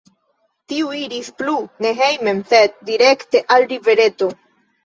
Tiu 0.71 0.87
iris 0.99 1.29
plu, 1.41 1.53
ne 1.87 1.91
hejmen, 1.99 2.39
sed 2.55 2.75
direkte 2.91 3.43
al 3.57 3.69
rivereto. 3.75 4.33